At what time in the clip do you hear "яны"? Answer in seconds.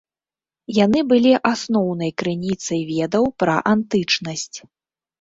0.77-0.99